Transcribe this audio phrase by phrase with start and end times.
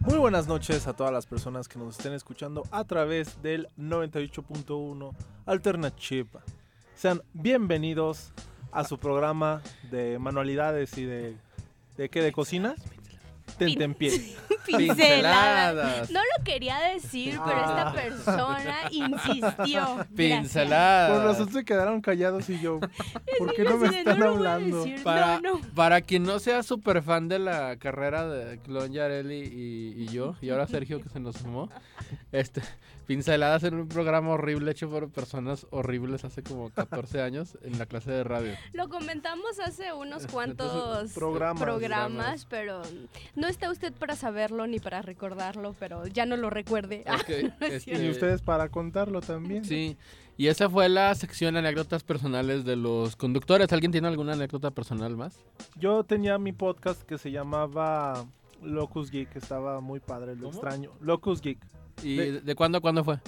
[0.00, 5.12] Muy buenas noches a todas las personas que nos estén escuchando a través del 98.1
[5.46, 6.40] Alternativa.
[6.94, 8.32] Sean bienvenidos
[8.72, 11.36] a su programa de manualidades y de
[12.00, 12.74] de qué de cocina.
[13.58, 14.36] Tentempié.
[14.66, 16.10] Pinceladas.
[16.10, 19.96] No lo quería decir, pero esta persona insistió.
[19.96, 21.24] Por Pinceladas.
[21.24, 22.80] razón se quedaron callados y yo,
[23.38, 24.84] ¿por qué no me están no hablando?
[25.02, 25.60] Para, no, no.
[25.74, 30.36] para quien no sea súper fan de la carrera de Clon Yareli y, y yo,
[30.40, 31.68] y ahora Sergio que se nos sumó,
[32.32, 32.62] este,
[33.10, 37.86] Pinceladas en un programa horrible hecho por personas horribles hace como 14 años en la
[37.86, 38.52] clase de radio.
[38.72, 42.82] Lo comentamos hace unos Entonces, cuantos programas, programas, pero
[43.34, 44.14] no está usted para
[44.50, 47.04] saberlo ni para recordarlo, pero ya no lo recuerde.
[47.10, 47.28] Ah, Ok,
[47.60, 48.04] no es este.
[48.04, 49.64] Y ustedes para contarlo también.
[49.64, 49.96] Sí,
[50.36, 53.72] y esa fue la sección anécdotas personales de los conductores.
[53.72, 55.38] ¿Alguien tiene alguna anécdota personal más?
[55.76, 58.24] Yo tenía mi podcast que se llamaba
[58.62, 60.52] Locus Geek, estaba muy padre, lo ¿Cómo?
[60.52, 60.90] extraño.
[61.00, 61.58] Locus Geek.
[62.02, 63.18] ¿Y De- de, de cuándo a cuándo fue?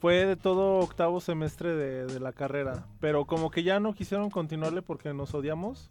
[0.00, 4.30] Fue de todo octavo semestre de, de la carrera, pero como que ya no quisieron
[4.30, 5.88] continuarle porque nos odiamos.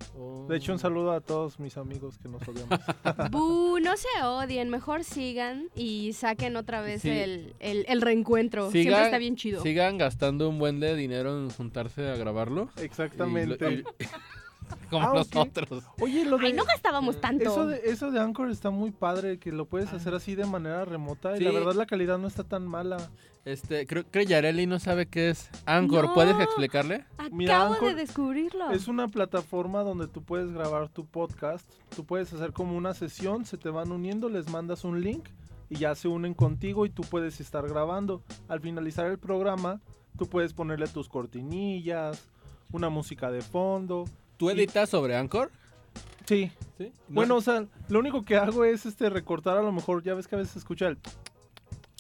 [0.48, 2.80] De hecho, un saludo a todos mis amigos que nos odiamos.
[3.32, 7.10] Bu, no se odien, mejor sigan y saquen otra vez Sí.
[7.10, 8.72] el, el- el reencuentro.
[8.72, 9.62] Siempre Sigan- está bien chido.
[9.62, 12.70] Sigan gastando un buen de dinero en juntarse a grabarlo.
[12.78, 13.58] Exactamente.
[13.74, 13.84] Y lo- y-
[14.90, 15.84] como Ah, nosotros.
[16.00, 16.48] Oye, lo de...
[16.48, 17.44] Ay, no gastábamos tanto.
[17.44, 20.86] Eso de, eso de Anchor está muy padre, que lo puedes hacer así de manera
[20.86, 22.98] remota y la verdad la calidad no está tan mala.
[23.46, 26.08] Este, creo que Yareli no sabe qué es Anchor.
[26.08, 26.14] No.
[26.14, 27.06] ¿Puedes explicarle?
[27.18, 28.72] Acabo Mira, Anchor de descubrirlo.
[28.72, 33.46] Es una plataforma donde tú puedes grabar tu podcast, tú puedes hacer como una sesión,
[33.46, 35.30] se te van uniendo, les mandas un link
[35.70, 38.22] y ya se unen contigo y tú puedes estar grabando.
[38.50, 39.80] Al finalizar el programa,
[40.18, 42.28] tú puedes ponerle tus cortinillas,
[42.72, 44.06] una música de fondo.
[44.38, 45.52] ¿Tú Y- editas sobre Anchor?
[46.26, 46.92] Sí, Sí.
[47.08, 50.28] bueno, o sea, lo único que hago es este recortar a lo mejor, ya ves
[50.28, 50.98] que a veces se escucha el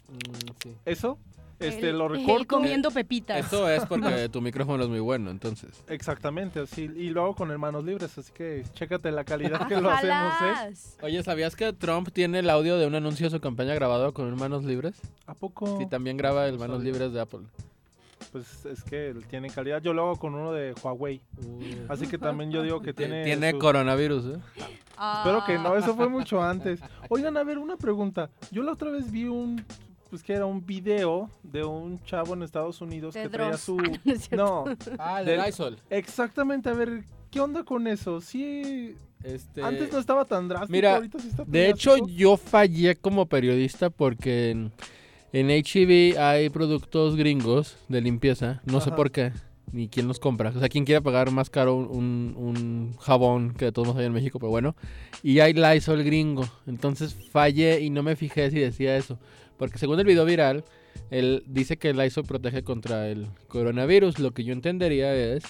[0.09, 0.75] Mm, sí.
[0.85, 1.17] eso,
[1.59, 2.47] este El- lo el recorto.
[2.47, 3.45] comiendo pepitas.
[3.45, 3.99] Eso es porque
[4.31, 5.71] tu micrófono es muy bueno, entonces.
[5.87, 9.81] Exactamente, así y lo hago con el manos libres, así que chécate la calidad que
[9.81, 10.73] lo hacemos, ¿eh?
[11.01, 14.33] Oye, ¿sabías que Trump tiene el audio de un anuncio de su campaña grabado con
[14.37, 14.95] manos libres?
[15.25, 15.77] ¿A poco?
[15.79, 16.91] Sí, también graba el no manos sabía.
[16.93, 17.41] libres de Apple.
[18.31, 19.81] Pues es que él tiene calidad.
[19.81, 21.21] Yo lo hago con uno de Huawei.
[21.89, 23.23] Así que también yo digo que tiene.
[23.23, 24.39] Tiene su- coronavirus, ¿eh?
[24.55, 26.79] Espero que no, eso fue mucho antes.
[27.09, 28.29] Oigan, a ver, una pregunta.
[28.51, 29.63] Yo la otra vez vi un.
[30.09, 33.75] Pues que era un video de un chavo en Estados Unidos De que traía su.
[34.31, 34.63] No
[34.97, 35.77] Ah, el Del- de Lysol.
[35.89, 36.69] exactamente.
[36.69, 38.21] A ver, ¿qué onda con eso?
[38.21, 38.95] Sí.
[39.23, 39.61] Este...
[39.63, 40.71] Antes no estaba tan drástico.
[40.71, 44.69] Mira, ahorita sí está tan De hecho, yo fallé como periodista porque
[45.39, 48.61] en, HEB hay productos gringos de limpieza.
[48.65, 49.31] No sé por qué,
[49.71, 50.49] ni quién los compra.
[50.55, 54.13] O sea, quién quiere pagar más caro un jabón que de todos modos hay en
[54.13, 54.75] México, pero bueno.
[55.23, 56.47] Y hay Lysol gringo.
[56.65, 59.19] Entonces fallé y no me fijé si decía eso.
[59.57, 60.63] Porque según el video viral,
[61.09, 64.19] él dice que el Lysol protege contra el coronavirus.
[64.19, 65.43] Lo que yo entendería es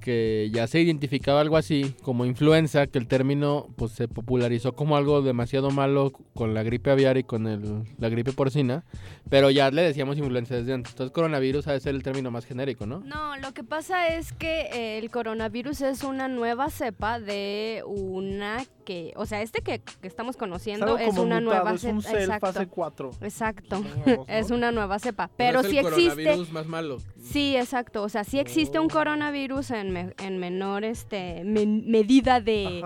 [0.00, 4.96] que ya se identificaba algo así como influenza, que el término pues se popularizó como
[4.96, 8.84] algo demasiado malo con la gripe aviar y con el- la gripe porcina,
[9.28, 10.92] pero ya le decíamos influenza desde antes.
[10.92, 13.00] Entonces coronavirus ha de ser el término más genérico, ¿no?
[13.00, 18.64] No, lo que pasa es que eh, el coronavirus es una nueva cepa de una
[18.84, 21.84] que, o sea, este que, que estamos Es conociendo es como una mutado, nueva es
[21.84, 22.18] un cepa.
[22.20, 22.46] Exacto.
[22.46, 23.10] fase 4.
[23.20, 23.82] Exacto.
[24.28, 26.52] Es una nueva cepa, pero es el sí existe.
[26.52, 26.98] más malo.
[27.20, 28.02] Sí, exacto.
[28.02, 28.88] O sea, sí existe un Oh.
[28.90, 32.82] coronavirus en, me- en menor este, medida de,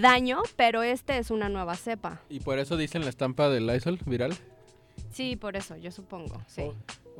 [0.00, 2.20] daño, pero este es una nueva cepa.
[2.28, 4.34] Y por eso dicen la estampa del Lysol viral.
[5.10, 6.42] Sí, por eso, yo supongo.
[6.46, 6.62] Sí.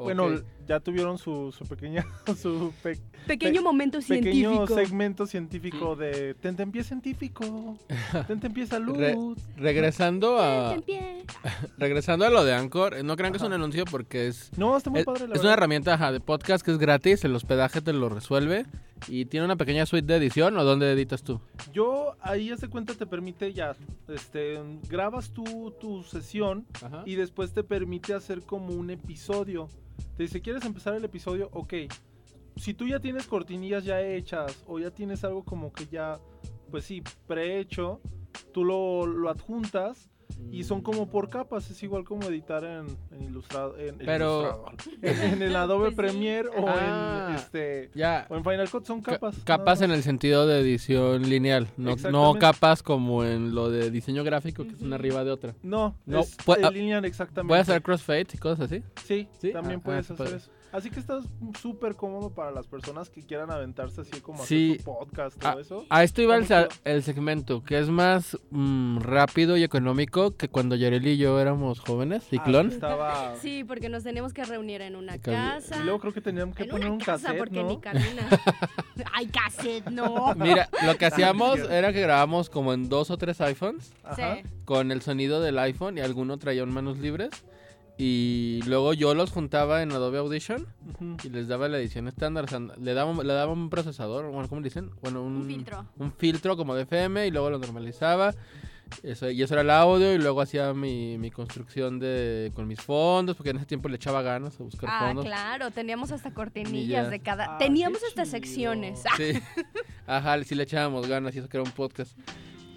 [0.04, 0.28] Bueno,
[0.66, 2.06] ya tuvieron su, su pequeña.
[2.40, 4.66] Su pe- Pequeño momento pequeño científico.
[4.74, 7.76] segmento científico de Tentempié científico.
[8.26, 8.96] Tentempié salud.
[8.96, 9.16] Re-
[9.56, 11.24] regresando a En pie.
[11.78, 14.90] regresando a lo de Anchor, no crean que es un anuncio porque es No, está
[14.90, 17.80] muy Es, padre la es una herramienta ajá, de podcast que es gratis, el hospedaje
[17.80, 18.66] te lo resuelve
[19.08, 21.40] y tiene una pequeña suite de edición o dónde editas tú.
[21.72, 23.74] Yo ahí hace cuenta te permite ya,
[24.08, 24.58] este,
[24.88, 26.66] grabas tu, tu sesión
[27.04, 29.68] y después te permite hacer como un episodio.
[30.18, 31.48] Te dice, ¿quieres empezar el episodio?
[31.52, 31.74] Ok.
[32.56, 36.18] Si tú ya tienes cortinillas ya hechas o ya tienes algo como que ya,
[36.72, 38.00] pues sí, prehecho,
[38.52, 40.10] tú lo, lo adjuntas
[40.50, 44.94] y son como por capas, es igual como editar en, en ilustrado, en, Pero- Illustrator,
[45.02, 45.96] en, en el Adobe Pues sí.
[45.96, 47.26] Premiere o Ah.
[47.30, 48.26] en este Ya.
[48.28, 49.36] o en Final Cut son ca- capas.
[49.44, 54.24] capas en el sentido de edición lineal, no, no capas como en lo de diseño
[54.24, 55.54] gráfico, que es una arriba de otra.
[55.62, 57.48] No, No, es ah, lineal exactamente.
[57.48, 58.82] ¿Puede hacer crossfades y cosas así?
[59.04, 59.52] Sí, ¿Sí?
[59.52, 60.50] también Ah, puedes ah, hacer eso.
[60.70, 61.20] Así que está
[61.60, 64.72] súper cómodo para las personas que quieran aventarse así como Sí.
[64.72, 65.86] hacer su podcast Ah, o eso.
[65.88, 66.36] A esto iba
[66.84, 71.80] el, segmento, que es más mm, rápido y económico que cuando Yareli y yo éramos
[71.80, 72.68] jóvenes, Ah, Ciclón.
[72.70, 73.34] estaba...
[73.40, 75.78] Sí, porque nos teníamos que reunir en una casa.
[75.80, 77.68] Y luego creo que tenían que en poner una un casa cassette, porque ¿no?
[77.70, 78.28] ni cabina.
[79.14, 80.34] Ay, cassette, no.
[80.36, 81.72] Mira, lo que hacíamos cierto.
[81.72, 84.36] era que grabábamos como en dos o tres iPhones Ajá.
[84.36, 84.42] Sí.
[84.64, 87.30] con el sonido del iPhone y alguno traía un manos libres.
[88.00, 90.66] Y luego yo los juntaba en Adobe Audition
[91.24, 92.44] y les daba la edición estándar.
[92.44, 94.90] o sea, le daba, le daba un procesador, bueno, ¿cómo le dicen?
[95.02, 95.84] Bueno, un, Un filtro.
[95.98, 98.34] un filtro como de FM y luego lo normalizaba.
[99.02, 102.80] Eso, y eso era el audio y luego hacía mi, mi construcción de con mis
[102.80, 105.26] fondos, porque en ese tiempo le echaba ganas a buscar Ah, fondos.
[105.26, 107.56] claro, teníamos hasta cortinillas de cada.
[107.56, 108.30] Ah, teníamos hasta chido.
[108.30, 109.02] secciones.
[109.18, 109.32] Sí.
[110.06, 112.16] Ajá, sí le echábamos ganas y eso que era un podcast.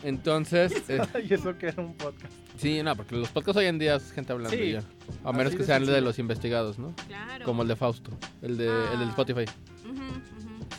[0.04, 2.34] Entonces, eh, y eso que era un podcast.
[2.58, 4.72] sí, no, porque los podcasts hoy en día es gente hablando Sí.
[4.72, 4.84] ya.
[5.24, 6.06] A menos Así que de sean de sencillo.
[6.06, 6.96] los investigados, ¿no?
[7.08, 7.46] Claro.
[7.46, 8.12] Como el de Fausto,
[8.42, 9.16] el de, el del Ah.
[9.16, 9.46] Spotify.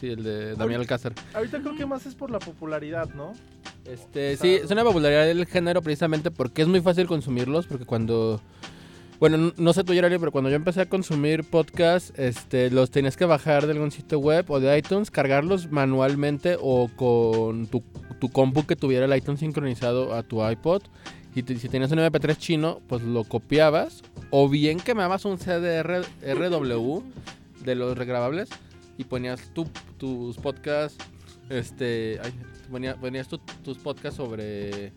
[0.01, 1.13] Sí, el de Damián Alcázar.
[1.35, 3.35] Ahorita creo que más es por la popularidad, ¿no?
[3.85, 7.85] Este, O sí, es una popularidad del género precisamente porque es muy fácil consumirlos, porque
[7.85, 8.41] cuando...
[9.23, 13.17] Bueno, no sé tú, Gerali, pero cuando yo empecé a consumir podcasts, este, los tenías
[13.17, 17.85] que bajar de algún sitio web o de iTunes, cargarlos manualmente o con tu,
[18.19, 20.83] tu compu que tuviera el iTunes sincronizado a tu iPod.
[21.37, 24.03] Y si tenías un MP3 chino, pues lo copiabas.
[24.31, 27.03] O bien quemabas un CDR RW
[27.65, 28.49] de los regrabables
[28.99, 30.99] y ponías tu- tus podcasts,
[31.49, 32.33] este, ay,
[32.73, 34.93] ponía- ponías tu- tus podcasts sobre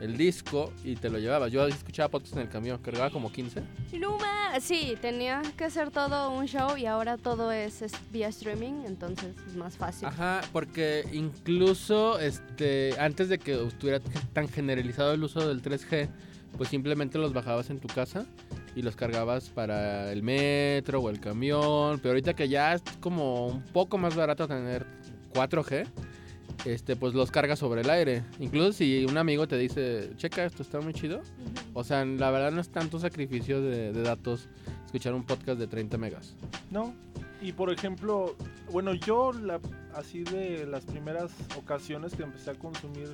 [0.00, 1.50] el disco y te lo llevabas.
[1.52, 3.62] Yo escuchaba podcasts en el camión, cargaba como 15.
[3.98, 8.28] No ma- Sí, tenía que ser todo un show y ahora todo es, es vía
[8.28, 10.06] streaming, entonces es más fácil.
[10.08, 14.00] Ajá, porque incluso este antes de que estuviera
[14.34, 16.08] tan generalizado el uso del 3G,
[16.58, 18.26] pues simplemente los bajabas en tu casa
[18.76, 21.98] y los cargabas para el metro o el camión.
[22.00, 24.84] Pero ahorita que ya es como un poco más barato tener
[25.34, 25.86] 4G,
[26.64, 28.24] este, pues los cargas sobre el aire.
[28.38, 31.20] Incluso si un amigo te dice, checa esto, está muy chido.
[31.74, 34.48] O sea, la verdad no es tanto sacrificio de, de datos
[34.86, 36.34] escuchar un podcast de 30 megas.
[36.70, 36.94] ¿No?
[37.40, 38.36] Y por ejemplo,
[38.70, 39.58] bueno, yo la,
[39.94, 43.08] así de las primeras ocasiones que empecé a consumir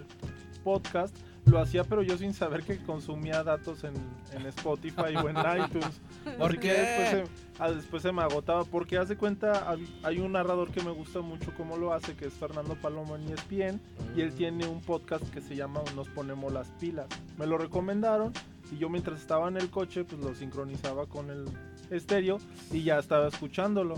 [0.58, 1.16] podcast,
[1.48, 3.94] lo hacía pero yo sin saber que consumía datos en,
[4.32, 6.00] en Spotify o en iTunes.
[6.38, 6.72] ¿Por qué?
[6.72, 7.24] Después se,
[7.58, 11.20] ah, después se me agotaba, porque haz de cuenta, hay un narrador que me gusta
[11.20, 13.78] mucho cómo lo hace, que es Fernando Palomo en E
[14.16, 17.06] y él tiene un podcast que se llama Nos Ponemos las Pilas.
[17.36, 18.32] Me lo recomendaron
[18.70, 21.46] y yo mientras estaba en el coche pues lo sincronizaba con el
[21.90, 22.38] estéreo
[22.72, 23.94] y ya estaba escuchándolo.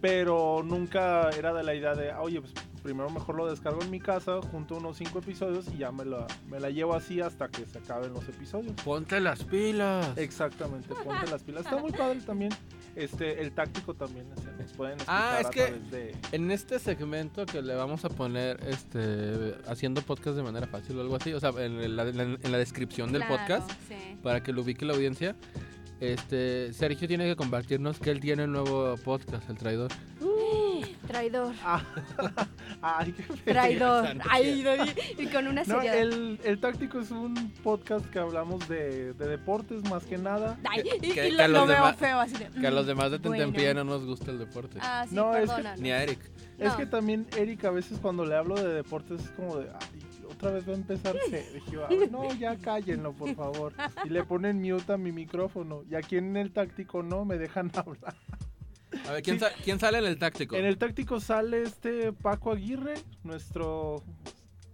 [0.00, 2.52] Pero nunca era de la idea de, "Ah, oye, pues
[2.88, 6.26] primero mejor lo descargo en mi casa, junto unos cinco episodios y ya me la,
[6.48, 8.72] me la llevo así hasta que se acaben los episodios.
[8.82, 10.16] Ponte las pilas.
[10.16, 11.64] Exactamente, ponte las pilas.
[11.66, 12.50] Está muy padre también.
[12.96, 16.16] Este, el táctico también, se nos pueden escuchar Ah, es a que- través de...
[16.32, 21.02] En este segmento que le vamos a poner, este, haciendo podcast de manera fácil o
[21.02, 24.16] algo así, o sea, en la, en la- descripción del Claro, podcast, sí.
[24.22, 25.36] para que lo ubique la audiencia,
[26.00, 29.90] este, Sergio tiene que compartirnos que él tiene un nuevo podcast, El Traidor.
[31.08, 31.54] Traidor.
[31.64, 31.82] Ah,
[32.82, 33.36] ay, qué feo.
[33.44, 34.08] Traidor.
[34.30, 34.64] Ay,
[35.18, 35.98] y con una No, seriedad.
[35.98, 40.58] el, el táctico es un podcast que hablamos de, de deportes más que nada.
[40.70, 42.48] Ay, y, y que- lo, que los lo veo demás- feo así de.
[42.60, 43.84] Que a los mm, demás de Tentempié bueno.
[43.84, 44.78] no nos gusta el deporte.
[44.80, 45.80] Ah, sí, No, es que-.
[45.82, 46.20] Ni a Eric.
[46.58, 46.76] Es No.
[46.76, 50.00] que también Eric a veces cuando le hablo de deportes es como de, ay,
[50.30, 51.86] otra vez va a empezar Sergio.
[52.10, 53.72] No, ya cállenlo, por favor.
[54.04, 55.82] Y le ponen mute a mi micrófono.
[55.90, 58.14] Y aquí en el táctico no me dejan hablar.
[59.08, 59.44] A ver, ¿quién, Sí.
[59.46, 60.56] sa- quién sale en el táctico?
[60.56, 64.02] En el táctico sale este Paco Aguirre, nuestro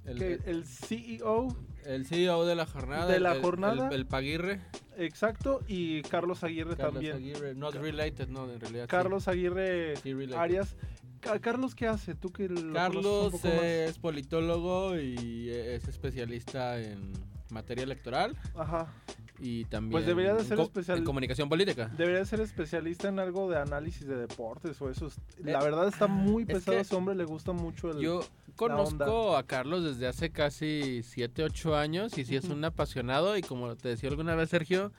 [0.04, 3.06] El, que- el CEO, el CEO de la jornada.
[3.06, 3.88] De la el- jornada.
[3.88, 4.60] El, el Paguirre.
[4.96, 7.16] exacto, y Carlos Aguirre Carlos también.
[7.16, 7.54] Aguirre.
[7.54, 8.84] Not related, no, en realidad.
[8.84, 8.90] sí.
[8.90, 10.12] Carlos Aguirre Sí.
[10.36, 10.76] Arias.
[11.20, 12.14] Ca- Carlos, ¿qué hace?
[12.14, 13.62] Tú que lo conoces un Carlos poco más.
[13.64, 17.12] es politólogo y es especialista en
[17.50, 18.92] materia electoral Ajá.
[19.40, 21.90] Y también Pues debería de en ser co- especial- en comunicación política.
[21.96, 25.06] Debería ser especialista en algo de análisis de deportes o eso.
[25.08, 27.98] es- La Eh, verdad está muy es pesado ese hombre, le gusta mucho el...
[27.98, 28.20] Yo
[28.56, 33.42] conozco a Carlos desde hace casi 7, 8 años y sí es un apasionado y
[33.42, 34.92] como te decía alguna vez Sergio,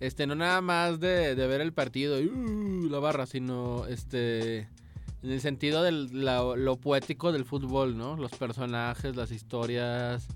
[0.00, 4.68] este no nada más de, de ver el partido y "Uh", la barra, sino este
[5.22, 8.16] en el sentido de lo poético del fútbol, ¿no?
[8.16, 10.26] Los personajes, las historias,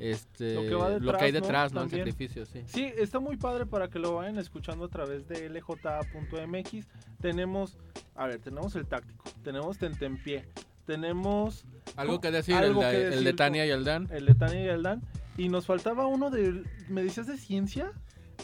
[0.00, 1.40] este, Lo que va hay detrás, ¿no?
[1.40, 1.82] detrás, ¿no?
[1.82, 2.62] El sacrificio, sí.
[2.66, 6.86] Sí, está muy padre para que lo vayan escuchando a través de lj.mx.
[7.20, 7.78] Tenemos,
[8.14, 10.48] a ver, tenemos el táctico, tenemos Tentempié,
[10.86, 11.64] tenemos
[11.96, 14.08] Algo que decir, Algo el, que de, el de decir, Tania y el Dan.
[14.10, 15.02] el de Tania y el Dan.
[15.36, 17.92] Y nos faltaba uno de, ¿me decías de ciencia?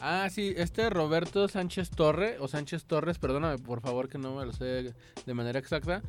[0.00, 4.44] Ah, sí, este Roberto Sánchez Torre, o Sánchez Torres, perdóname por favor que no me
[4.44, 6.02] lo sé de manera exacta,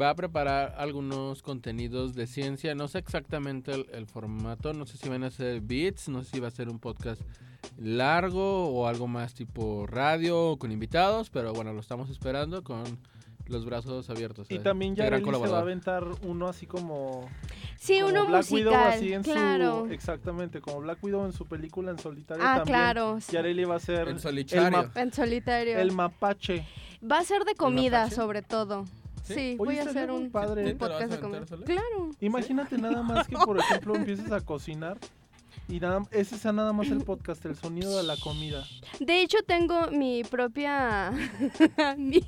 [0.00, 4.98] va a preparar algunos contenidos de ciencia, no sé exactamente el, el formato, no sé
[4.98, 7.22] si van a ser beats, no sé si va a ser un podcast
[7.78, 12.84] largo o algo más tipo radio o con invitados, pero bueno, lo estamos esperando con
[13.46, 14.50] los brazos abiertos.
[14.50, 17.28] Y eh, también ya se va a aventar uno así como,
[17.82, 19.86] Sí, como uno Black musical, Widow así en claro.
[19.86, 22.74] su exactamente como Black Widow en su película en solitario Ah, también.
[22.76, 23.18] claro.
[23.22, 23.32] sí.
[23.32, 24.70] Yareli va a ser En el, solitario.
[24.70, 25.78] ma- En solitario.
[25.78, 26.66] el mapache.
[27.10, 28.84] Va a ser de comida, sobre todo.
[29.22, 29.54] ¿Sí?
[29.56, 30.62] Voy a hacer un, padre.
[30.64, 31.64] un ¿Sí te lo vas podcast a de comida.
[31.64, 32.10] Claro.
[32.20, 34.98] Imagínate nada más que por ejemplo empieces a cocinar
[35.70, 38.64] y nada ese sea nada más el podcast, el sonido de la comida.
[38.98, 41.12] De hecho, tengo mi propia.
[41.96, 42.22] mi,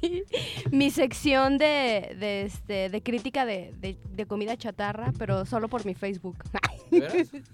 [0.70, 5.84] mi sección de, de, este, de crítica de, de- de comida chatarra, pero solo por
[5.86, 6.36] mi Facebook.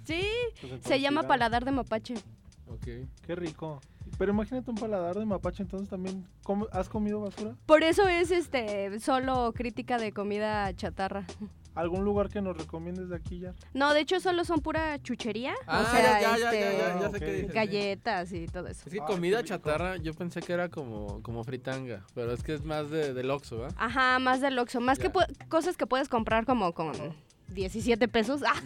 [0.04, 0.22] Sí,
[0.60, 1.22] Pues, se llama.
[1.22, 2.14] Paladar de Mapache.
[2.68, 2.86] Ok.
[3.26, 3.80] Qué rico.
[4.18, 6.26] Pero imagínate un paladar de mapache, entonces también
[6.72, 7.54] ¿has comido basura?
[7.66, 11.24] Por eso es este solo crítica de comida chatarra.
[11.78, 13.54] ¿Algún lugar que nos recomiendes de aquí ya?
[13.72, 15.54] No, de hecho, solo son pura chuchería.
[15.64, 18.46] Ah, o sea, ya, ya, ya, este, ya, ya, ya sé qué dices, galletas y
[18.46, 18.82] todo eso.
[18.84, 22.54] Es que Ah, comida chatarra yo pensé que era como, como fritanga, pero es que
[22.54, 23.68] es más de, del Oxxo, ¿ah?
[23.76, 24.80] Ajá, más del Oxxo.
[24.80, 25.08] Más que
[25.48, 26.90] cosas que puedes comprar como con
[27.50, 28.42] 17 pesos.
[28.44, 28.60] Ah.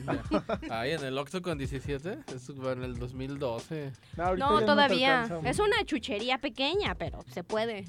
[0.71, 3.93] Ahí en el Oxxo con 17, es en el 2012.
[4.17, 5.29] No, no, todavía.
[5.45, 7.85] es una chuchería pequeña, pero se puede.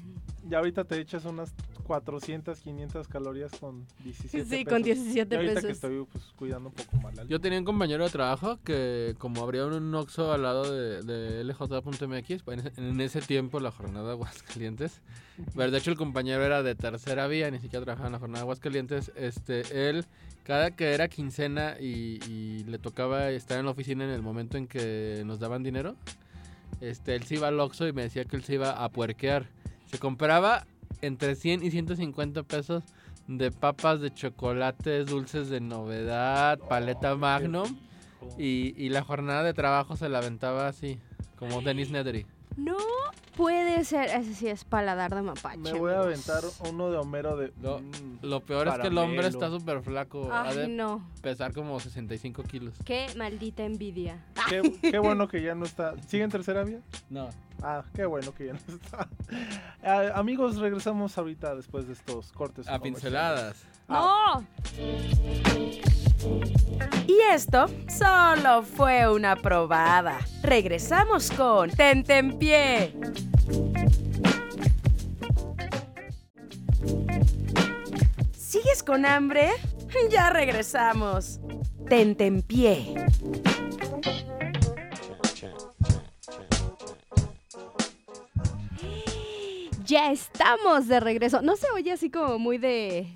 [0.46, 1.54] Ya ahorita te echas unas
[1.84, 4.68] 400, 500 calorías con 17 Sí, pesos.
[4.72, 5.70] con Y 17 ahorita que pesos.
[5.70, 9.42] estoy pues, cuidando un poco más la Yo tenía un compañero de trabajo que como
[9.42, 13.70] abrieron un Oxxo al lado de, de LJ.mx, pues, en ese, en ese tiempo la
[13.70, 15.00] jornada de Aguascalientes,
[15.54, 18.38] pero de hecho el compañero era de tercera vía, ni siquiera trabajaba en la jornada
[18.40, 20.04] de Aguascalientes, este, él,
[20.42, 24.56] cada que era quincena y, y le tocaba estar en la oficina en el momento
[24.56, 25.96] en que nos daban dinero,
[26.80, 29.46] este, él se iba al Oxxo y me decía que él se iba a puerquear.
[29.86, 30.66] Se compraba
[31.02, 32.82] entre 100 y 150 pesos
[33.26, 37.76] de papas, de chocolates, dulces de novedad, paleta Magnum.
[38.38, 40.98] Y, y la jornada de trabajo se la aventaba así,
[41.38, 42.26] como Dennis Nedry.
[42.56, 42.76] No
[43.36, 44.10] puede ser.
[44.10, 45.58] Ese sí es paladar de mapache.
[45.58, 46.28] Me voy a amigos.
[46.28, 47.52] aventar uno de Homero de...
[47.62, 50.32] Lo, Mm, lo peor es que el hombre está súper flaco.
[50.32, 51.04] Ha Ay, de no.
[51.22, 52.74] pesar como 65 kilos.
[52.84, 54.24] Qué maldita envidia.
[54.48, 55.94] Qué, qué bueno que ya no está.
[56.06, 56.80] ¿Sigue en tercera vía?
[57.10, 57.28] No.
[57.62, 59.08] Ah, qué bueno que ya no está.
[59.86, 62.66] Ah, amigos, regresamos ahorita después de estos cortes.
[62.68, 63.64] A pinceladas.
[63.88, 64.44] ¡No!
[67.06, 70.18] Y esto solo fue una probada.
[70.42, 72.94] Regresamos con Tentempié.
[78.32, 79.50] ¿Sigues con hambre?
[80.10, 81.40] Ya regresamos.
[81.88, 82.94] Tentempié.
[89.86, 91.42] Ya estamos de regreso.
[91.42, 93.06] No se oye así como muy de.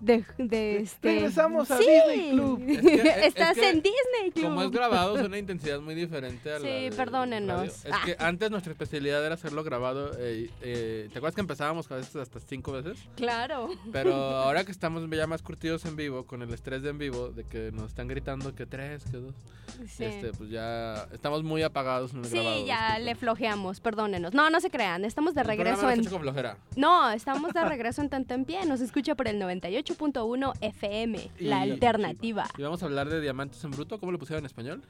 [0.00, 1.08] De, de este.
[1.14, 1.84] Regresamos a Sí.
[1.86, 2.62] Disney Club.
[2.68, 4.44] Es que- es Estás que en Disney Club.
[4.44, 7.56] Como es grabado, es una intensidad muy diferente a la Sí, de perdónenos.
[7.58, 7.70] radio.
[7.70, 8.00] Es Ah.
[8.04, 10.12] que antes nuestra especialidad era hacerlo grabado.
[10.18, 12.98] eh, eh, ¿Te acuerdas que empezábamos a veces hasta cinco veces?
[13.16, 13.68] Claro.
[13.92, 17.28] Pero ahora que estamos ya más curtidos en vivo, con el estrés de en vivo,
[17.28, 19.34] de que nos están gritando que tres, que dos,
[19.88, 20.04] Sí.
[20.04, 22.66] este, pues ya estamos muy apagados en el Sí, grabado.
[22.66, 24.34] ya le flojeamos, perdónenos.
[24.34, 26.04] No, no se crean, estamos de El regreso no en...
[26.04, 26.56] con flojera.
[26.76, 28.64] No, estamos de regreso en Tanto en Pie.
[28.66, 29.38] Nos escucha por el
[29.96, 32.46] 98.1 FM, la Y- alternativa.
[32.56, 34.82] Y vamos a hablar de diamantes en bruto, ¿cómo lo pusieron en español?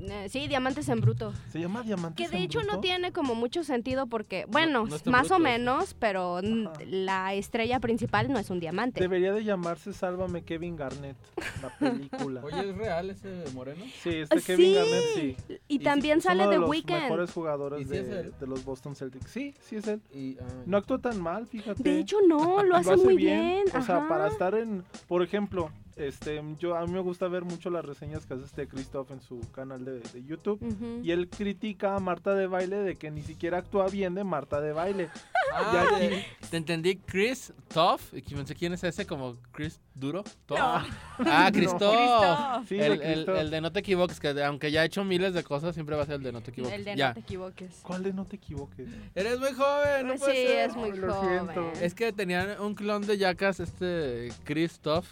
[0.00, 1.32] Eh, Sí, diamantes en bruto.
[1.50, 4.96] Se llama Diamantes Que de en hecho no tiene como mucho sentido porque, bueno, no
[5.10, 6.72] más o menos, pero Ajá.
[6.86, 9.00] la estrella principal no es un diamante.
[9.00, 11.16] Debería de llamarse Sálvame Kevin Garnett,
[11.62, 12.40] la película.
[12.44, 13.84] Oye, ¿es real ese moreno?
[14.02, 14.46] sí, este Sí.
[14.46, 15.36] Kevin Garnett sí.
[15.68, 17.02] Y también es sale uno de de los Weekend.
[17.02, 19.30] mejores jugadores ¿Y de, los Boston Celtics.
[19.30, 20.00] Sí, sí es él.
[20.14, 21.82] Y, No actuó tan mal, fíjate.
[21.82, 23.64] De hecho, no, lo hace, muy bien.
[23.76, 27.70] O sea, para estar en, por ejemplo, este, yo a mí me gusta ver mucho
[27.70, 30.60] las reseñas que hace este Christoph en su canal de, de YouTube.
[31.02, 34.60] Y él critica a Marta de Baile de que ni siquiera actúa bien de Marta
[34.60, 35.10] de Baile.
[35.54, 38.14] Ah, Y te entendí Chris Toff.
[38.14, 40.24] Y que pensé quién es ese, como Chris Duro.
[40.46, 40.58] Toff.
[40.58, 42.66] Ah, Christoph.
[42.66, 45.74] Sí, el, el- de no te equivoques, que aunque ya ha hecho miles de cosas,
[45.74, 46.74] siempre va a ser el de no te equivoques.
[46.78, 47.08] El de ya.
[47.08, 47.80] no te equivoques.
[47.82, 48.88] ¿Cuál de no te equivoques?
[49.14, 50.70] Eres muy joven, no puede sí, ser.
[50.70, 51.44] es muy lo joven.
[51.44, 51.72] siento.
[51.82, 55.06] Es que tenían un clon de Jackass, este Christoph,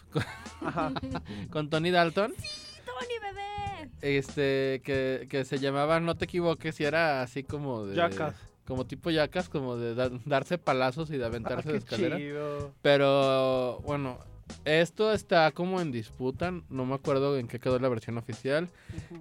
[1.51, 2.33] con, Tony Dalton.
[2.33, 3.91] Tony, bebé.
[4.03, 7.97] este, que, que se llamaba No te equivoques y era así como de...
[7.97, 8.35] Jackass.
[8.67, 12.17] Como tipo yacas, como de da- darse palazos y de Ah, aventarse de qué escalera.
[12.19, 12.73] chido.
[12.83, 14.19] Pero bueno,
[14.65, 18.69] esto está como en disputa, no me acuerdo en qué quedó la versión oficial.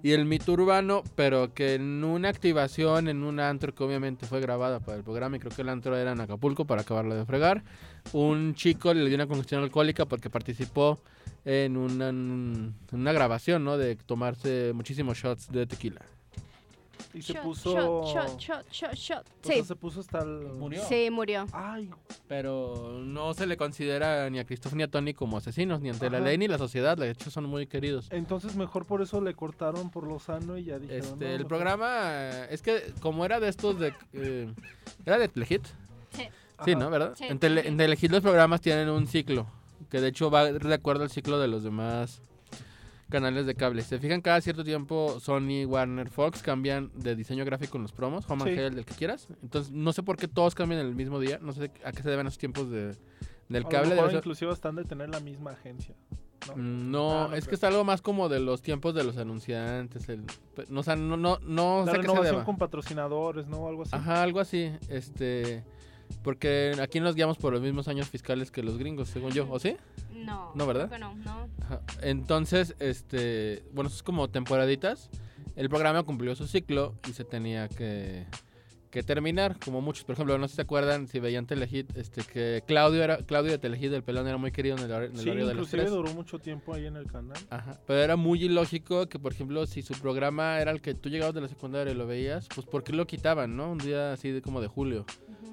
[0.04, 4.40] Y el mito urbano, pero que en una activación en un antro que obviamente fue
[4.40, 7.24] grabada para el programa, y creo que el antro era en Acapulco para acabarla de
[7.26, 7.64] fregar,
[8.12, 11.00] un chico le dio una congestión alcohólica porque participó
[11.44, 13.78] en una, en una grabación, ¿no?
[13.78, 16.02] De tomarse muchísimos shots de tequila.
[17.12, 18.04] Y se Shot, puso.
[18.06, 20.42] Shot, shot, shot, shot, sea, Sí, se puso hasta el.
[20.58, 20.80] Murió.
[20.84, 21.44] sí, murió.
[21.52, 21.90] Ay,
[22.28, 26.08] Pero no se le considera ni a Christoph ni a Tony como asesinos, ni ante
[26.08, 28.06] la ley ni la sociedad, de hecho son muy queridos.
[28.12, 31.04] entonces mejor por eso le cortaron por lo sano y ya dijeron.
[31.04, 33.92] Este, no, el mejor- programa, es que como era de estos de...
[34.12, 34.52] eh,
[35.04, 35.64] ¿Era de Telehit?
[36.12, 36.28] Sí.
[36.64, 36.78] Sí, Ajá.
[36.80, 36.90] ¿no?
[36.90, 37.14] ¿Verdad?
[37.16, 37.68] Sí, en, Tele- sí.
[37.68, 39.46] en Telehit los programas tienen un ciclo,
[39.88, 42.20] que de hecho va de acuerdo al ciclo de los demás
[43.08, 43.82] canales de cable.
[43.82, 48.24] Se fijan, cada cierto tiempo Sony, Warner, Fox cambian de diseño gráfico en los promos,
[48.30, 48.58] Home and Sí.
[48.60, 49.26] Health, el que quieras.
[49.42, 52.08] Entonces, no sé por qué todos cambian el mismo día, no sé a qué se
[52.10, 52.96] deben esos tiempos de,
[53.48, 53.94] del A lo cable.
[53.96, 55.96] mejor inclusive están de tener la misma agencia.
[56.46, 56.56] ¿no?
[56.56, 60.08] Mm, No, no es que está algo más como de los tiempos de los anunciantes.
[60.08, 60.22] El,
[60.68, 62.44] no, o sea, no, no, no la sé qué se renovación deba.
[62.44, 63.66] con patrocinadores, ¿no?
[63.66, 63.90] Algo así.
[63.92, 64.70] Ajá, algo así.
[64.88, 65.64] Este.
[66.22, 69.46] Porque aquí nos guiamos por los mismos años fiscales que los gringos, según yo.
[69.50, 69.76] ¿O sí?
[70.14, 70.52] No.
[70.54, 70.90] No, ¿verdad?
[70.90, 71.48] que no, no.
[71.64, 71.80] Ajá.
[72.02, 73.62] Entonces, este.
[73.72, 75.10] Bueno, eso es como temporaditas.
[75.56, 78.24] El programa cumplió su ciclo y se tenía que,
[78.90, 79.56] que terminar.
[79.64, 83.02] Como muchos, por ejemplo, no sé si se acuerdan, si veían Telehit, este, que Claudio
[83.04, 85.46] era Claudio de Telehit, el pelón, era muy querido en el, en el Sí, horario
[85.46, 85.92] de inclusive tres.
[85.94, 87.38] duró mucho tiempo ahí en el canal.
[87.50, 91.08] Ajá, pero era muy ilógico que, por ejemplo, si su programa era el que tú
[91.08, 93.70] llegabas de la secundaria y lo veías, pues ¿por qué lo quitaban, no?
[93.70, 95.06] Un día así de como de julio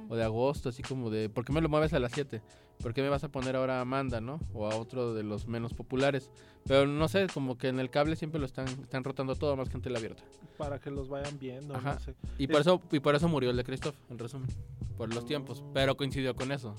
[0.10, 2.42] o de agosto, así como de, ¿por qué me lo mueves a las 7?
[2.82, 4.40] ¿Por qué me vas a poner ahora a Amanda, no?
[4.54, 6.30] O a otro de los menos populares.
[6.68, 9.70] Pero no sé, como que en el cable siempre lo están, están rotando todo más
[9.70, 10.24] que en tele abierta.
[10.58, 11.94] Para que los vayan viendo, Ajá.
[11.96, 12.16] no sé.
[12.38, 14.50] Y por, Es- eso, y por eso murió el de Christoph, en resumen.
[14.98, 15.64] Por los tiempos.
[15.74, 16.76] Pero coincidió con eso.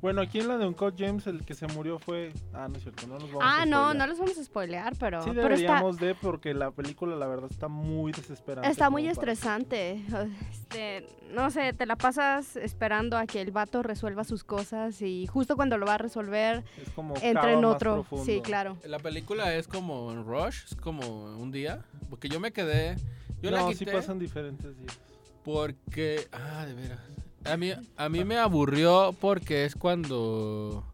[0.00, 2.32] Bueno, aquí en la de Uncut James el que se murió fue...
[2.52, 3.96] Ah, no es cierto, no nos vamos Ah, a no, spoilear.
[3.96, 7.26] no los vamos a spoilear, pero, Sí pero está, deberíamos de, porque la película la
[7.26, 8.70] verdad está muy desesperante.
[8.70, 10.04] está muy para- estresante.
[10.52, 15.26] Este, no sé, te la pasas esperando a que el vato resuelva sus cosas y
[15.26, 18.06] justo cuando lo va a resolver, Es como entra en otro.
[18.24, 18.76] Sí, claro.
[18.84, 21.82] La película es como en Rush, es como un día.
[22.08, 22.96] Porque yo me quedé.
[23.42, 24.98] Yo la no, quité sí pasan diferentes días.
[25.44, 26.28] porque.
[26.32, 27.00] Ah, de veras.
[27.44, 30.84] A mí, a mí me aburrió porque es cuando.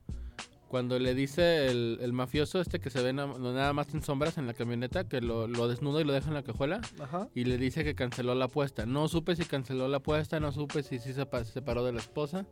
[0.68, 4.38] Cuando le dice el, el mafioso este que se ve na- nada más en sombras
[4.38, 7.28] en la camioneta, que lo, lo desnuda y lo deja en la cajuela, Ajá.
[7.32, 8.84] y le dice que canceló la apuesta.
[8.84, 11.92] No supe si canceló la apuesta, no supe si sí se pa- se separó de
[11.92, 12.44] la esposa,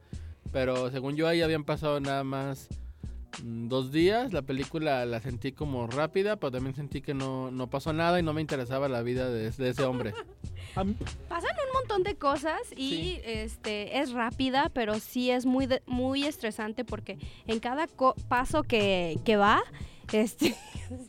[0.52, 2.68] pero según yo ahí habían pasado nada más
[3.42, 4.32] dos días.
[4.32, 8.22] La película la sentí como rápida, pero también sentí que no, no pasó nada y
[8.22, 10.12] no me interesaba la vida de, de ese hombre.
[10.74, 13.20] Pasan un montón de cosas y Sí.
[13.24, 18.62] este es rápida, pero sí es muy de- muy estresante porque en cada co- paso
[18.62, 19.62] que, que va,
[20.20, 20.54] este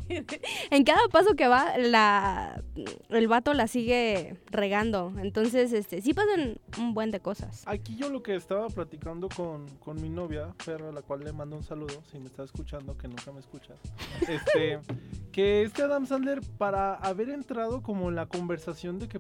[0.72, 2.62] en cada paso que va la
[3.10, 5.14] el vato la sigue regando.
[5.22, 7.64] Entonces, este sí pasan un buen de cosas.
[7.66, 11.34] Aquí yo lo que estaba platicando con, con mi novia, Ferra, a la cual le
[11.34, 13.78] mando un saludo, si me está escuchando, que nunca me escuchas.
[14.28, 14.80] Este,
[15.32, 19.20] que este Adam Sandler, para haber entrado como en la conversación de que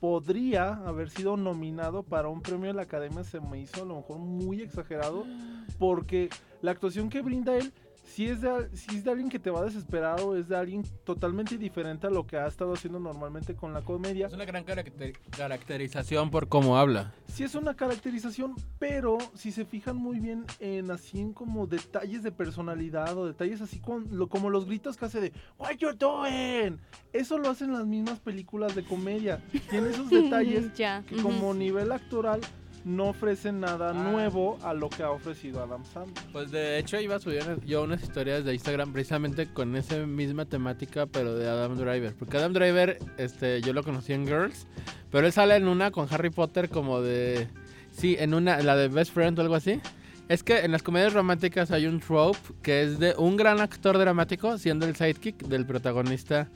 [0.00, 3.96] podría haber sido nominado para un premio de la academia, se me hizo a lo
[3.96, 5.24] mejor muy exagerado,
[5.78, 6.30] porque
[6.62, 7.72] la actuación que brinda él.
[8.18, 10.48] Si es, de, al- si es de alguien que te va a desesperar o es
[10.48, 14.26] de alguien totalmente diferente a lo que ha estado haciendo normalmente con la comedia.
[14.26, 17.14] Es una gran caracter- caracterización por cómo habla.
[17.28, 22.24] Sí es una caracterización, pero si se fijan muy bien en así en como detalles
[22.24, 25.92] de personalidad o detalles así con, lo- como los gritos que hace de What you
[25.92, 26.80] doing?
[27.12, 29.40] Eso lo hacen las mismas películas de comedia.
[29.70, 31.04] Tiene esos detalles ya.
[31.08, 32.40] que como nivel actoral
[32.88, 33.92] no ofrecen nada Ah.
[34.10, 36.24] nuevo a lo que ha ofrecido Adam Sandler.
[36.32, 40.44] Pues de hecho iba a subir yo unas historias de Instagram precisamente con esa misma
[40.46, 42.14] temática, pero de Adam Driver.
[42.14, 44.66] Porque Adam Driver, este, yo lo conocí en Girls,
[45.10, 47.46] pero él sale en una con Harry Potter como de...
[47.92, 49.80] Sí, en una, la de Best Friend o algo así.
[50.28, 53.96] Es que en las comedias románticas hay un trope que es de un gran actor
[53.98, 56.48] dramático siendo el sidekick del protagonista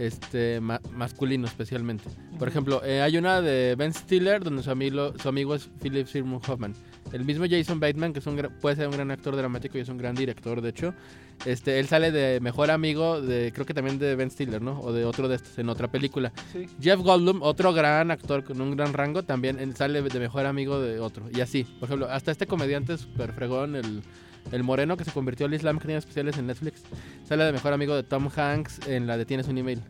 [0.00, 2.04] este ma- masculino especialmente.
[2.38, 6.06] Por ejemplo, eh, hay una de Ben Stiller donde su amigo, su amigo es Philip
[6.06, 6.74] Seymour Hoffman.
[7.12, 9.88] El mismo Jason Bateman, que es un, puede ser un gran actor dramático y es
[9.88, 10.94] un gran director, de hecho.
[11.44, 14.80] Este, él sale de mejor amigo de, creo que también de Ben Stiller, ¿no?
[14.80, 16.32] O de otro de estos en otra película.
[16.52, 16.66] Sí.
[16.80, 20.80] Jeff Goldblum, otro gran actor con un gran rango, también él sale de mejor amigo
[20.80, 21.26] de otro.
[21.34, 24.02] Y así, por ejemplo, hasta este comediante super fregón, el,
[24.52, 26.82] el moreno que se convirtió al Islam, tiene especiales en Netflix,
[27.28, 29.80] sale de mejor amigo de Tom Hanks en la de Tienes un email.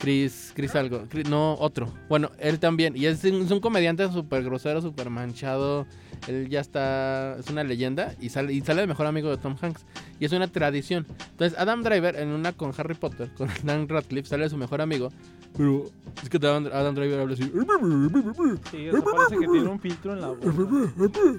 [0.00, 1.92] Chris, Chris algo, Chris- no, otro.
[2.08, 2.96] Bueno, él también.
[2.96, 5.86] Y es, un- es un comediante súper grosero, súper manchado.
[6.26, 9.56] Él ya está, es una leyenda y sale, y sale de mejor amigo de Tom
[9.60, 9.84] Hanks.
[10.18, 11.06] Y es una tradición.
[11.32, 14.80] Entonces, Adam Driver, en una con Harry Potter, con Dan Radcliffe, sale de su mejor
[14.80, 15.10] amigo.
[15.56, 15.84] Pero
[16.22, 17.42] es que Adam, Adam Driver habla así.
[18.70, 20.46] Sí, eso parece que tiene un filtro en la boca.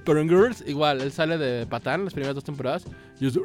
[0.06, 2.84] Pero en Girls, igual, él sale de patán las primeras dos temporadas.
[3.20, 3.40] Y es,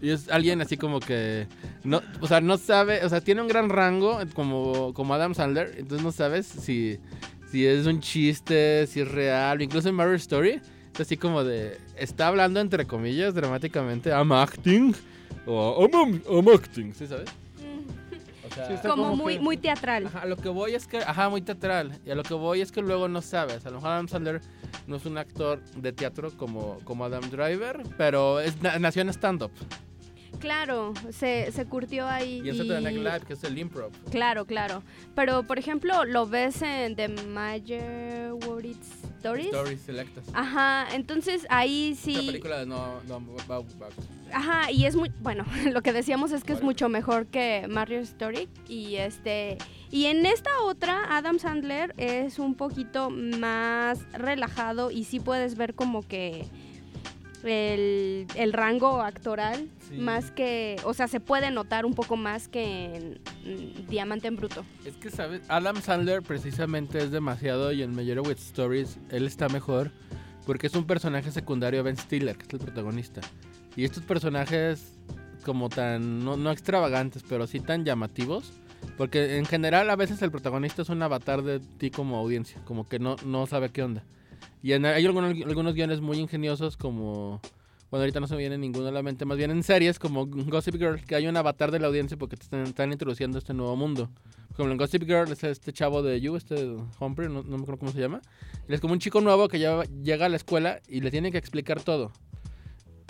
[0.00, 1.46] y es alguien así como que.
[1.84, 3.04] No, o sea, no sabe.
[3.04, 5.74] O sea, tiene un gran rango como, como Adam Sandler.
[5.78, 6.98] Entonces no sabes si,
[7.50, 9.62] si es un chiste, si es real.
[9.62, 10.60] Incluso en Marriage Story.
[10.94, 11.78] Es así como de.
[11.96, 14.10] Está hablando entre comillas dramáticamente.
[14.10, 14.94] I'm acting.
[15.46, 16.92] O I'm, I'm acting.
[16.94, 17.30] ¿Sí sabes?
[18.56, 20.06] O sea, Sí, está Como como muy, que- muy teatral.
[20.06, 21.98] Ajá, a lo que voy es que, ajá, muy teatral.
[22.06, 23.66] Y a lo que voy es que luego no sabes.
[23.66, 24.40] A lo mejor Adam Sandler
[24.86, 29.50] no es un actor de teatro como, como Adam Driver, pero es, nació en stand-up.
[30.38, 32.42] Claro, se, se curtió ahí.
[32.44, 33.90] Y en Saturday Night Live, que es el improv.
[34.10, 34.82] Claro, claro.
[35.14, 38.32] Pero, por ejemplo, lo ves en The Major
[39.26, 39.46] Stories.
[39.46, 40.24] Stories selectas.
[40.32, 42.14] Ajá, entonces ahí sí.
[42.26, 43.64] película de no, no, va- va-
[44.32, 48.00] Ajá, y es muy, bueno, lo que decíamos es que es mucho mejor que Mario
[48.00, 49.58] Story y este
[49.90, 55.74] y en esta otra Adam Sandler es un poquito más relajado y sí puedes ver
[55.74, 56.44] como que
[57.48, 59.94] el, el rango actoral Sí.
[59.98, 64.36] más que, o sea, se puede notar un poco más que en mm, Diamante en
[64.36, 64.64] Bruto.
[64.84, 65.42] Es que, ¿sabes?
[65.48, 69.92] Adam Sandler precisamente es demasiado y en Meyerowitz Stories él está mejor
[70.44, 73.20] porque es un personaje secundario a Ben Stiller, que es el protagonista.
[73.76, 74.94] Y estos personajes
[75.44, 78.52] como tan, no, no extravagantes, pero sí tan llamativos.
[78.96, 82.88] Porque en general a veces el protagonista es un avatar de ti como audiencia, como
[82.88, 84.04] que no, no sabe qué onda.
[84.66, 87.40] Y en- hay algunos, algunos guiones muy ingeniosos como...
[87.88, 90.26] Bueno, ahorita no se me viene ninguno a la mente, más bien en series como
[90.26, 93.54] Gossip Girl, que hay un avatar de la audiencia porque te están, están introduciendo este
[93.54, 94.10] nuevo mundo.
[94.56, 97.78] Como en Gossip Girl es este chavo de You, este Humphrey, no, no me acuerdo
[97.78, 98.20] cómo se llama.
[98.66, 101.30] Él es como un chico nuevo que ya llega a la escuela y le tienen
[101.30, 102.10] que explicar todo.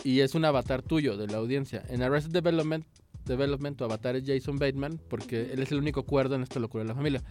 [0.04, 1.82] Y es un avatar tuyo, de la audiencia.
[1.88, 2.84] En Arrested Development,
[3.24, 6.84] Development tu avatar es Jason Bateman porque él es el único cuerdo en esta locura
[6.84, 7.22] de la familia.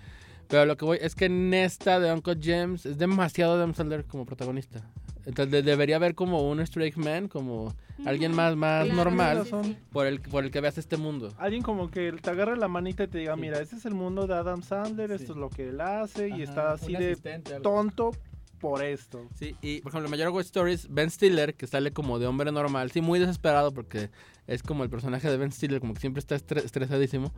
[0.47, 4.05] Pero lo que voy es que en esta de Uncle James es demasiado Adam Sandler
[4.05, 4.83] como protagonista.
[5.25, 7.73] Entonces de- debería haber como un straight man, como
[8.05, 11.33] alguien más, más claro, normal sí, por el, por el que veas este mundo.
[11.39, 13.41] Alguien como que te agarre la manita y te diga, Sí.
[13.41, 15.15] mira, este es el mundo de Adam Sandler, Sí.
[15.15, 17.15] esto es lo que él hace y Ajá, está así de
[17.63, 18.11] tonto
[18.59, 19.27] por esto.
[19.33, 22.51] Sí, y por ejemplo, en Mayor West Stories, Ben Stiller, que sale como de hombre
[22.51, 24.11] normal, sí, muy desesperado porque
[24.45, 27.33] es como el personaje de Ben Stiller, como que siempre está estre- estresadísimo,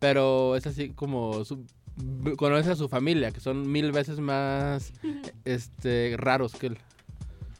[0.00, 1.64] pero es así como su-
[2.36, 4.92] conoce a su familia, que son mil veces más
[5.44, 6.78] este raros que él.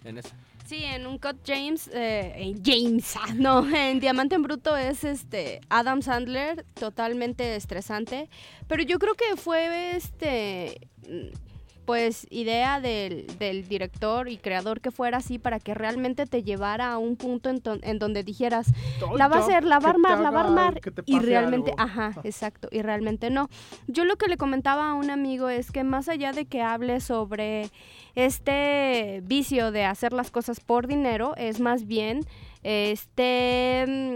[0.05, 0.31] En eso.
[0.68, 5.03] Sí, en un Cut James, eh, en James, ah, no, en Diamante en Bruto es
[5.03, 8.29] este Adam Sandler, totalmente estresante,
[8.66, 10.88] pero yo creo que fue este,
[11.88, 16.92] pues idea del, del director y creador que fuera así para que realmente te llevara
[16.92, 18.66] a un punto en, ton- en donde dijeras,
[19.16, 20.81] la va a hacer, la va a armar, la va a armar.
[21.07, 21.83] Y realmente, algo.
[21.83, 23.48] ajá, exacto, y realmente no.
[23.87, 27.01] Yo lo que le comentaba a un amigo es que más allá de que hable
[27.01, 27.70] sobre
[28.14, 32.20] este vicio de hacer las cosas por dinero, es más bien,
[32.62, 34.12] este...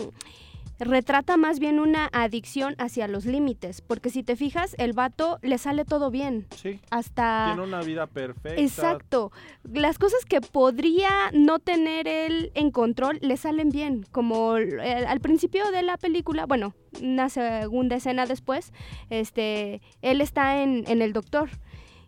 [0.85, 5.59] retrata más bien una adicción hacia los límites, porque si te fijas, el vato le
[5.59, 7.47] sale todo bien, Sí, hasta...
[7.47, 8.61] tiene una vida perfecta.
[8.61, 9.33] Exacto.
[9.65, 14.05] Las cosas que podría no tener él en control le salen bien.
[14.13, 18.73] Como eh, al principio de la película, bueno, una segunda escena después,
[19.11, 21.51] este, él está en, en el doctor.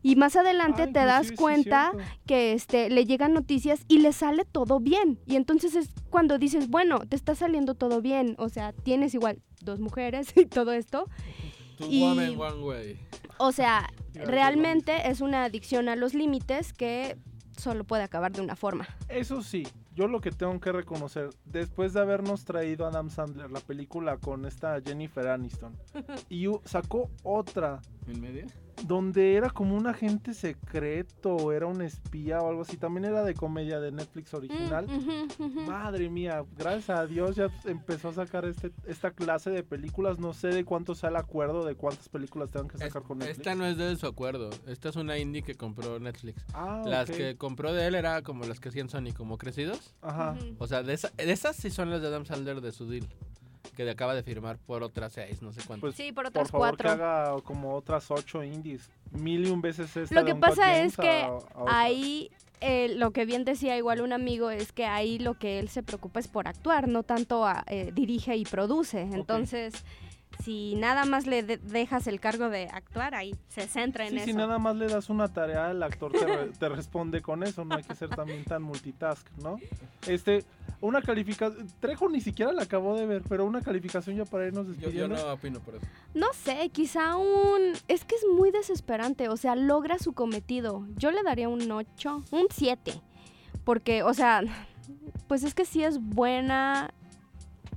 [0.04, 1.92] Y más adelante te das sí, cuenta
[2.26, 5.18] que este, le llegan noticias y le sale todo bien.
[5.26, 8.34] Y entonces es cuando dices, bueno, te está saliendo todo bien.
[8.38, 11.08] O sea, tienes igual dos mujeres y todo esto.
[11.78, 13.00] Two Y- woman, one way.
[13.38, 17.16] O sea, realmente es una adicción a los límites que
[17.56, 18.86] solo puede acabar de una forma.
[19.08, 23.50] Eso sí, yo lo que tengo que reconocer, después de habernos traído a Adam Sandler
[23.50, 25.74] la película con esta Jennifer Aniston,
[26.28, 28.46] y sacó otra ¿En medio?
[28.86, 33.22] Donde era como un agente secreto, o era un espía o algo así, también era
[33.24, 34.86] de comedia de Netflix original.
[34.86, 35.66] Mm.
[35.66, 40.18] Madre mía, gracias a Dios ya empezó a sacar este, esta clase de películas.
[40.18, 43.38] No sé de cuánto sea el acuerdo, de cuántas películas tengan que sacar con Netflix.
[43.38, 44.50] Esta no es de su acuerdo.
[44.66, 46.44] Esta es una indie que compró Netflix.
[46.52, 49.94] Ah, Las que compró de él era como las que hacían Sony, como crecidos.
[50.02, 50.36] Ajá.
[50.58, 53.06] O sea, de, esa- de esas sí son las de Adam Sandler de su deal.
[53.74, 55.80] Que acaba de firmar por otras seis, no sé cuántas.
[55.80, 56.88] Pues, Sí, por Por otras favor, cuatro.
[56.88, 58.88] que haga como otras ocho indies.
[59.12, 61.50] Mil y un veces esta Lo que pasa es que a- a otra.
[61.80, 65.68] Ahí, eh, lo que bien decía igual un amigo, es que ahí lo que él
[65.68, 69.00] se preocupa es por actuar, no tanto a- eh, dirige y produce.
[69.02, 69.74] Entonces,
[70.42, 74.16] si nada más le de- dejas el cargo de actuar, ahí se centra en Sí,
[74.16, 74.24] eso.
[74.26, 77.64] si nada más le das una tarea, el actor te, re- te responde con eso,
[77.64, 79.56] no hay que ser también tan multitask, ¿no?
[80.06, 80.44] Este,
[80.80, 84.66] una calificación, Trejo ni siquiera la acabó de ver, pero una calificación ya para irnos
[84.66, 85.16] Yo, yo despidiendo.
[85.16, 85.86] no opino por eso.
[86.14, 87.72] No sé, quizá un...
[87.88, 90.86] Es que es muy desesperante, o sea, logra su cometido.
[90.96, 93.00] Yo le daría un 8, un 7.
[93.64, 94.42] Porque, o sea,
[95.26, 96.92] pues es que sí es buena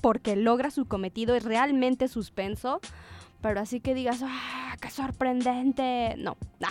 [0.02, 2.80] porque logra su cometido, es realmente suspenso.
[3.42, 6.16] Pero así que digas, ¡ah, qué sorprendente!
[6.18, 6.70] No, nah.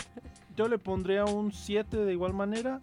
[0.56, 2.80] Yo le pondría un 7 de igual manera.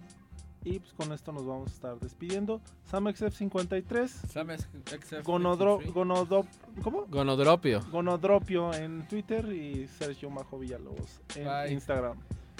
[0.65, 2.61] Y pues con esto nos vamos a estar despidiendo.
[2.89, 5.93] SamXF53, Sam es- XF Gonodro, 53.
[5.93, 6.45] Gonodop,
[6.81, 7.05] ¿cómo?
[7.09, 7.81] Gonodropio.
[7.91, 11.73] Gonodropio en Twitter y Sergio Majo Villalobos en Bye.
[11.73, 12.17] Instagram.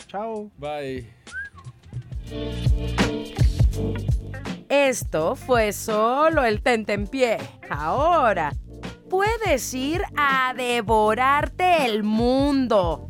[0.07, 0.51] Chao.
[0.57, 1.07] Bye.
[4.87, 7.37] Esto fue solo el tentempié.
[7.69, 8.51] Ahora
[9.09, 13.07] puedes ir a devorarte el mundo.